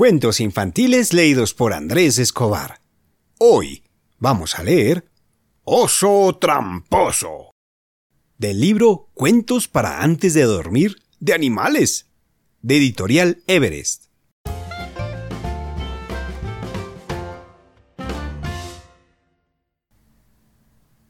Cuentos 0.00 0.40
infantiles 0.40 1.12
leídos 1.12 1.52
por 1.52 1.74
Andrés 1.74 2.18
Escobar. 2.18 2.80
Hoy 3.36 3.84
vamos 4.18 4.58
a 4.58 4.62
leer 4.62 5.04
Oso 5.62 6.38
Tramposo. 6.40 7.50
Del 8.38 8.60
libro 8.60 9.10
Cuentos 9.12 9.68
para 9.68 10.02
antes 10.02 10.32
de 10.32 10.44
dormir 10.44 11.02
de 11.18 11.34
animales. 11.34 12.06
De 12.62 12.78
editorial 12.78 13.42
Everest. 13.46 14.06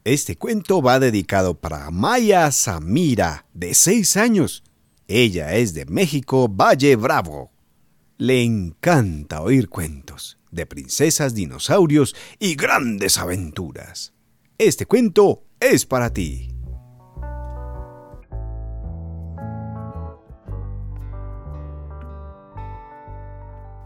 Este 0.03 0.35
cuento 0.35 0.81
va 0.81 0.99
dedicado 0.99 1.57
para 1.57 1.89
Maya 1.91 2.51
Samira, 2.51 3.45
de 3.53 3.73
6 3.73 4.17
años. 4.17 4.65
Ella 5.07 5.53
es 5.55 5.73
de 5.73 5.85
México, 5.85 6.49
Valle 6.49 6.97
Bravo. 6.97 7.51
Le 8.21 8.43
encanta 8.43 9.41
oír 9.41 9.67
cuentos 9.67 10.37
de 10.51 10.67
princesas, 10.67 11.33
dinosaurios 11.33 12.15
y 12.37 12.53
grandes 12.53 13.17
aventuras. 13.17 14.13
Este 14.59 14.85
cuento 14.85 15.45
es 15.59 15.87
para 15.87 16.13
ti. 16.13 16.55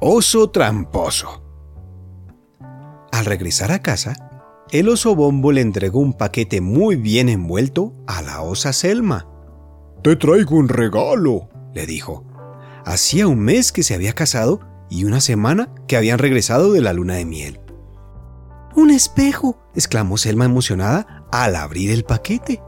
Oso 0.01 0.51
tramposo. 0.51 1.41
Al 3.13 3.23
regresar 3.23 3.71
a 3.71 3.81
casa, 3.81 4.17
el 4.69 4.89
oso 4.89 5.15
Bombo 5.15 5.53
le 5.53 5.61
entregó 5.61 5.99
un 5.99 6.11
paquete 6.11 6.59
muy 6.59 6.97
bien 6.97 7.29
envuelto 7.29 7.93
a 8.05 8.21
la 8.21 8.41
osa 8.41 8.73
Selma. 8.73 9.29
Te 10.03 10.17
traigo 10.17 10.57
un 10.57 10.67
regalo, 10.67 11.47
le 11.73 11.85
dijo. 11.85 12.34
Hacía 12.85 13.27
un 13.27 13.39
mes 13.39 13.71
que 13.71 13.81
se 13.81 13.95
había 13.95 14.13
casado 14.13 14.59
y 14.91 15.05
una 15.05 15.19
semana 15.19 15.73
que 15.87 15.97
habían 15.97 16.19
regresado 16.19 16.71
de 16.71 16.81
la 16.81 16.93
luna 16.93 17.15
de 17.15 17.25
miel. 17.25 17.59
¡Un 18.75 18.91
espejo! 18.91 19.57
exclamó 19.73 20.17
Selma 20.17 20.45
emocionada 20.45 21.25
al 21.31 21.55
abrir 21.55 21.89
el 21.89 22.03
paquete. 22.03 22.61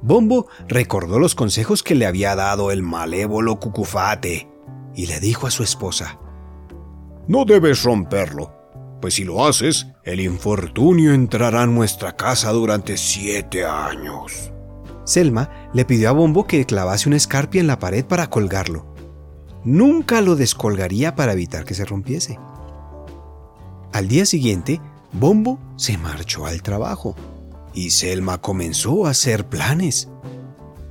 Bombo 0.00 0.46
recordó 0.68 1.18
los 1.18 1.34
consejos 1.34 1.82
que 1.82 1.96
le 1.96 2.06
había 2.06 2.36
dado 2.36 2.70
el 2.70 2.84
malévolo 2.84 3.58
Cucufate 3.58 4.48
y 4.94 5.06
le 5.06 5.18
dijo 5.18 5.48
a 5.48 5.50
su 5.50 5.64
esposa: 5.64 6.20
No 7.26 7.44
debes 7.44 7.82
romperlo, 7.82 8.52
pues 9.00 9.14
si 9.14 9.24
lo 9.24 9.44
haces, 9.44 9.88
el 10.04 10.20
infortunio 10.20 11.12
entrará 11.12 11.64
en 11.64 11.74
nuestra 11.74 12.14
casa 12.14 12.52
durante 12.52 12.96
siete 12.96 13.64
años. 13.64 14.52
Selma 15.04 15.70
le 15.74 15.84
pidió 15.84 16.10
a 16.10 16.12
Bombo 16.12 16.46
que 16.46 16.64
clavase 16.64 17.08
una 17.08 17.16
escarpia 17.16 17.60
en 17.60 17.66
la 17.66 17.80
pared 17.80 18.04
para 18.04 18.30
colgarlo 18.30 18.97
nunca 19.68 20.22
lo 20.22 20.34
descolgaría 20.34 21.14
para 21.14 21.32
evitar 21.32 21.66
que 21.66 21.74
se 21.74 21.84
rompiese. 21.84 22.38
Al 23.92 24.08
día 24.08 24.24
siguiente, 24.24 24.80
Bombo 25.12 25.58
se 25.76 25.98
marchó 25.98 26.46
al 26.46 26.62
trabajo 26.62 27.14
y 27.74 27.90
Selma 27.90 28.38
comenzó 28.40 29.06
a 29.06 29.10
hacer 29.10 29.46
planes. 29.46 30.08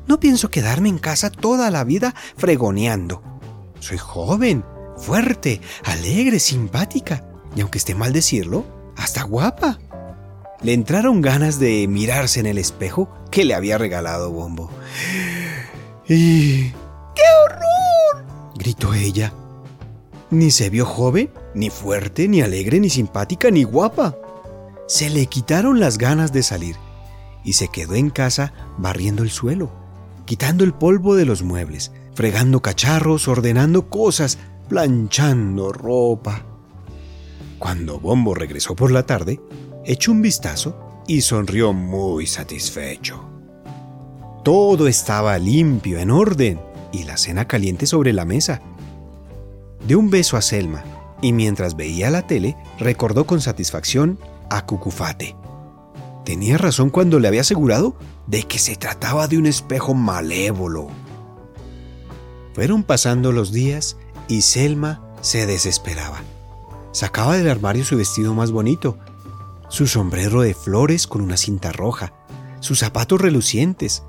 No 0.05 0.19
pienso 0.19 0.49
quedarme 0.49 0.89
en 0.89 0.99
casa 0.99 1.31
toda 1.31 1.71
la 1.71 1.83
vida 1.83 2.13
fregoneando. 2.37 3.23
Soy 3.79 3.97
joven, 3.97 4.63
fuerte, 4.95 5.59
alegre, 5.83 6.39
simpática 6.39 7.25
y 7.55 7.61
aunque 7.61 7.79
esté 7.79 7.95
mal 7.95 8.13
decirlo, 8.13 8.63
hasta 8.95 9.23
guapa. 9.23 9.79
Le 10.61 10.73
entraron 10.73 11.21
ganas 11.21 11.59
de 11.59 11.87
mirarse 11.87 12.39
en 12.39 12.45
el 12.45 12.59
espejo 12.59 13.09
que 13.31 13.43
le 13.43 13.55
había 13.55 13.77
regalado 13.79 14.31
Bombo. 14.31 14.69
Y 16.07 16.71
gritó 18.57 18.93
ella. 18.93 19.33
Ni 20.29 20.51
se 20.51 20.69
vio 20.69 20.85
joven, 20.85 21.29
ni 21.55 21.69
fuerte, 21.69 22.27
ni 22.27 22.41
alegre, 22.41 22.79
ni 22.79 22.89
simpática, 22.89 23.49
ni 23.49 23.63
guapa. 23.63 24.17
Se 24.87 25.09
le 25.09 25.25
quitaron 25.27 25.79
las 25.79 25.97
ganas 25.97 26.33
de 26.33 26.43
salir 26.43 26.75
y 27.43 27.53
se 27.53 27.69
quedó 27.69 27.95
en 27.95 28.09
casa 28.09 28.53
barriendo 28.77 29.23
el 29.23 29.29
suelo, 29.29 29.71
quitando 30.25 30.63
el 30.63 30.73
polvo 30.73 31.15
de 31.15 31.25
los 31.25 31.43
muebles, 31.43 31.91
fregando 32.13 32.61
cacharros, 32.61 33.27
ordenando 33.27 33.89
cosas, 33.89 34.37
planchando 34.67 35.71
ropa. 35.71 36.45
Cuando 37.59 37.99
Bombo 37.99 38.35
regresó 38.35 38.75
por 38.75 38.91
la 38.91 39.03
tarde, 39.03 39.39
echó 39.85 40.11
un 40.11 40.21
vistazo 40.21 41.03
y 41.07 41.21
sonrió 41.21 41.73
muy 41.73 42.27
satisfecho. 42.27 43.23
Todo 44.43 44.87
estaba 44.87 45.37
limpio, 45.37 45.99
en 45.99 46.11
orden, 46.11 46.59
y 46.91 47.03
la 47.03 47.17
cena 47.17 47.47
caliente 47.47 47.85
sobre 47.85 48.13
la 48.13 48.25
mesa. 48.25 48.61
Dio 49.85 49.99
un 49.99 50.09
beso 50.09 50.37
a 50.37 50.41
Selma 50.41 50.83
y 51.21 51.33
mientras 51.33 51.75
veía 51.75 52.09
la 52.09 52.27
tele 52.27 52.55
recordó 52.79 53.25
con 53.25 53.41
satisfacción 53.41 54.19
a 54.49 54.65
Cucufate. 54.65 55.35
Tenía 56.25 56.57
razón 56.57 56.89
cuando 56.89 57.19
le 57.19 57.27
había 57.27 57.41
asegurado 57.41 57.95
de 58.27 58.43
que 58.43 58.59
se 58.59 58.75
trataba 58.75 59.27
de 59.27 59.37
un 59.37 59.45
espejo 59.45 59.93
malévolo. 59.93 60.87
Fueron 62.53 62.83
pasando 62.83 63.31
los 63.31 63.51
días 63.51 63.97
y 64.27 64.41
Selma 64.41 65.01
se 65.21 65.45
desesperaba. 65.45 66.21
Sacaba 66.91 67.37
del 67.37 67.49
armario 67.49 67.85
su 67.85 67.95
vestido 67.95 68.33
más 68.33 68.51
bonito, 68.51 68.97
su 69.69 69.87
sombrero 69.87 70.41
de 70.41 70.53
flores 70.53 71.07
con 71.07 71.21
una 71.21 71.37
cinta 71.37 71.71
roja, 71.71 72.13
sus 72.59 72.79
zapatos 72.79 73.21
relucientes, 73.21 74.03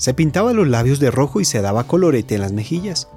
se 0.00 0.14
pintaba 0.14 0.54
los 0.54 0.66
labios 0.66 0.98
de 0.98 1.10
rojo 1.10 1.42
y 1.42 1.44
se 1.44 1.60
daba 1.60 1.84
colorete 1.84 2.34
en 2.34 2.40
las 2.40 2.52
mejillas. 2.52 3.10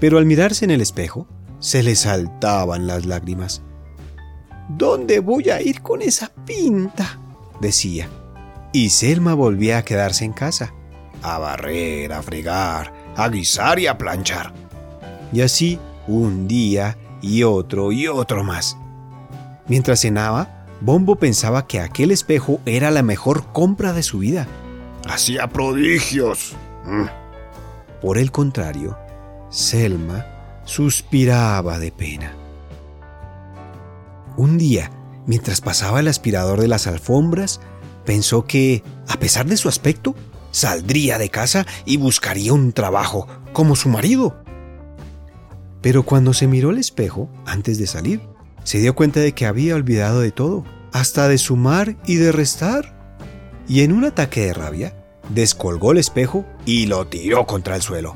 Pero 0.00 0.16
al 0.16 0.24
mirarse 0.24 0.64
en 0.64 0.70
el 0.70 0.80
espejo, 0.80 1.28
se 1.58 1.82
le 1.82 1.94
saltaban 1.94 2.86
las 2.86 3.04
lágrimas. 3.04 3.60
¿Dónde 4.70 5.20
voy 5.20 5.50
a 5.50 5.60
ir 5.60 5.82
con 5.82 6.00
esa 6.00 6.32
pinta? 6.46 7.20
decía. 7.60 8.08
Y 8.72 8.88
Selma 8.88 9.34
volvía 9.34 9.76
a 9.76 9.84
quedarse 9.84 10.24
en 10.24 10.32
casa, 10.32 10.72
a 11.20 11.36
barrer, 11.36 12.14
a 12.14 12.22
fregar, 12.22 12.94
a 13.14 13.28
guisar 13.28 13.78
y 13.78 13.86
a 13.86 13.98
planchar. 13.98 14.54
Y 15.34 15.42
así 15.42 15.78
un 16.08 16.48
día 16.48 16.96
y 17.20 17.42
otro 17.42 17.92
y 17.92 18.08
otro 18.08 18.42
más. 18.42 18.78
Mientras 19.68 20.00
cenaba, 20.00 20.64
Bombo 20.80 21.16
pensaba 21.16 21.66
que 21.66 21.78
aquel 21.78 22.10
espejo 22.10 22.58
era 22.64 22.90
la 22.90 23.02
mejor 23.02 23.52
compra 23.52 23.92
de 23.92 24.02
su 24.02 24.20
vida 24.20 24.48
hacía 25.08 25.48
prodigios. 25.48 26.54
Mm. 26.84 27.06
Por 28.00 28.18
el 28.18 28.30
contrario, 28.30 28.98
Selma 29.50 30.26
suspiraba 30.64 31.78
de 31.78 31.92
pena. 31.92 32.32
Un 34.36 34.58
día, 34.58 34.90
mientras 35.26 35.60
pasaba 35.60 36.00
el 36.00 36.08
aspirador 36.08 36.60
de 36.60 36.68
las 36.68 36.86
alfombras, 36.86 37.60
pensó 38.04 38.44
que, 38.44 38.82
a 39.08 39.18
pesar 39.18 39.46
de 39.46 39.56
su 39.56 39.68
aspecto, 39.68 40.14
saldría 40.50 41.18
de 41.18 41.30
casa 41.30 41.66
y 41.84 41.96
buscaría 41.96 42.52
un 42.52 42.72
trabajo, 42.72 43.26
como 43.52 43.76
su 43.76 43.88
marido. 43.88 44.42
Pero 45.80 46.02
cuando 46.02 46.34
se 46.34 46.46
miró 46.46 46.70
al 46.70 46.78
espejo, 46.78 47.30
antes 47.46 47.78
de 47.78 47.86
salir, 47.86 48.20
se 48.64 48.78
dio 48.78 48.94
cuenta 48.94 49.20
de 49.20 49.32
que 49.32 49.46
había 49.46 49.74
olvidado 49.74 50.20
de 50.20 50.32
todo, 50.32 50.64
hasta 50.92 51.28
de 51.28 51.38
sumar 51.38 51.96
y 52.06 52.16
de 52.16 52.32
restar 52.32 52.95
y 53.68 53.82
en 53.82 53.92
un 53.92 54.04
ataque 54.04 54.46
de 54.46 54.54
rabia, 54.54 54.94
descolgó 55.28 55.92
el 55.92 55.98
espejo 55.98 56.44
y 56.64 56.86
lo 56.86 57.06
tiró 57.06 57.46
contra 57.46 57.76
el 57.76 57.82
suelo. 57.82 58.14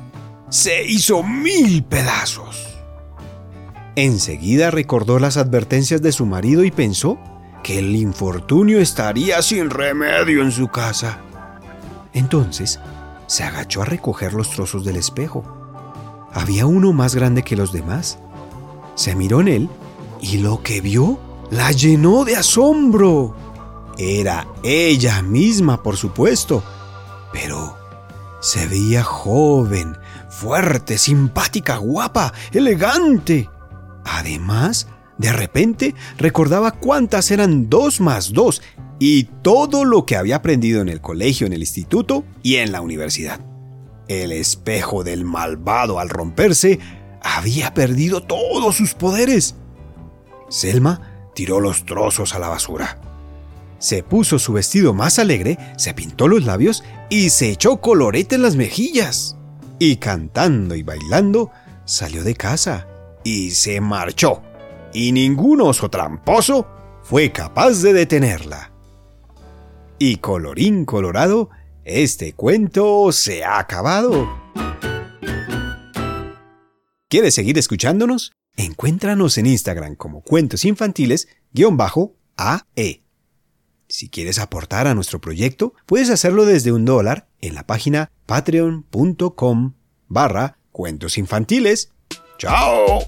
Se 0.49 0.85
hizo 0.85 1.23
mil 1.23 1.85
pedazos. 1.85 2.69
Enseguida 3.97 4.71
recordó 4.71 5.19
las 5.19 5.37
advertencias 5.37 6.03
de 6.03 6.13
su 6.13 6.27
marido 6.27 6.65
y 6.65 6.71
pensó 6.71 7.19
que 7.63 7.79
el 7.79 7.95
infortunio 7.97 8.81
estaría 8.81 9.43
sin 9.43 9.71
remedio 9.71 10.43
en 10.43 10.53
su 10.53 10.69
casa. 10.69 11.19
Entonces 12.13 12.81
se 13.27 13.45
agachó 13.45 13.83
a 13.83 13.85
recoger 13.85 14.33
los 14.33 14.51
trozos 14.51 14.85
del 14.85 14.97
espejo. 14.97 15.45
Había 16.33 16.67
uno 16.67 16.93
más 16.93 17.15
grande 17.15 17.43
que 17.43 17.57
los 17.57 17.73
demás. 17.73 18.19
Se 18.95 19.15
miró 19.15 19.41
en 19.41 19.49
él 19.49 19.69
y 20.21 20.39
lo 20.39 20.63
que 20.63 20.81
vio 20.81 21.19
la 21.51 21.73
llenó 21.73 22.25
de 22.25 22.37
asombro. 22.37 23.35
Era 24.03 24.49
ella 24.63 25.21
misma, 25.21 25.83
por 25.83 25.99
supuesto, 25.99 26.65
pero 27.35 27.77
se 28.41 28.67
veía 28.67 29.03
joven, 29.03 29.95
fuerte, 30.31 30.97
simpática, 30.97 31.77
guapa, 31.77 32.33
elegante. 32.51 33.51
Además, 34.07 34.89
de 35.19 35.35
repente 35.35 35.95
recordaba 36.17 36.71
cuántas 36.71 37.31
eran 37.31 37.69
dos 37.69 38.01
más 38.01 38.33
dos 38.33 38.63
y 38.99 39.25
todo 39.25 39.85
lo 39.85 40.07
que 40.07 40.17
había 40.17 40.37
aprendido 40.37 40.81
en 40.81 40.89
el 40.89 41.03
colegio, 41.03 41.47
en 41.47 41.53
el 41.53 41.61
instituto 41.61 42.25
y 42.43 42.57
en 42.57 42.73
la 42.73 42.81
universidad. 42.81 43.41
El 44.09 44.33
espejo 44.33 45.05
del 45.05 45.27
malvado 45.27 46.01
al 46.01 46.09
romperse 46.09 46.81
había 47.23 47.75
perdido 47.75 48.23
todos 48.23 48.77
sus 48.77 48.95
poderes. 48.95 49.57
Selma 50.49 51.31
tiró 51.35 51.61
los 51.61 51.85
trozos 51.85 52.35
a 52.35 52.39
la 52.39 52.49
basura. 52.49 53.10
Se 53.81 54.03
puso 54.03 54.39
su 54.39 54.53
vestido 54.53 54.93
más 54.93 55.19
alegre, 55.19 55.59
se 55.77 55.95
pintó 55.95 56.29
los 56.29 56.45
labios 56.45 56.85
y 57.09 57.31
se 57.31 57.51
echó 57.51 57.81
colorete 57.81 58.35
en 58.35 58.43
las 58.43 58.55
mejillas. 58.55 59.39
Y 59.79 59.97
cantando 59.97 60.75
y 60.75 60.83
bailando, 60.83 61.51
salió 61.87 62.23
de 62.23 62.35
casa, 62.35 62.87
y 63.25 63.53
se 63.53 63.81
marchó. 63.81 64.43
Y 64.93 65.13
ningún 65.13 65.63
oso 65.63 65.89
tramposo 65.89 66.67
fue 67.03 67.33
capaz 67.33 67.81
de 67.81 67.95
detenerla. 67.95 68.71
Y 69.99 70.17
colorín 70.17 70.85
colorado, 70.85 71.49
este 71.85 72.35
cuento 72.35 73.11
se 73.13 73.45
ha 73.45 73.59
acabado. 73.59 74.29
¿Quieres 77.09 77.35
seguir 77.35 77.57
escuchándonos? 77.57 78.33
Encuéntranos 78.57 79.39
en 79.39 79.47
Instagram 79.47 79.97
como 79.97 80.21
Cuentos 80.21 80.67
Infantiles-AE. 80.67 83.10
Si 83.91 84.09
quieres 84.09 84.39
aportar 84.39 84.87
a 84.87 84.95
nuestro 84.95 85.21
proyecto, 85.21 85.75
puedes 85.85 86.11
hacerlo 86.11 86.47
desde 86.47 86.71
un 86.71 86.85
dólar 86.85 87.27
en 87.41 87.57
la 87.57 87.67
página 87.67 88.13
patreon.com 88.27 89.75
barra 90.09 90.59
cuentos 90.71 91.19
infantiles. 91.19 91.91
¡Chao! 92.39 93.01